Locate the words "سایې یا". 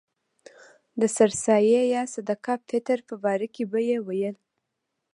1.43-2.03